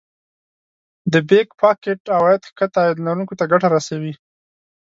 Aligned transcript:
د 1.11 1.13
Back 1.29 1.47
pocket 1.61 1.99
عواید 2.15 2.41
ښکته 2.49 2.77
عاید 2.81 2.97
لرونکو 3.05 3.33
ته 3.39 3.45
ګټه 3.51 3.67
رسوي 3.75 4.13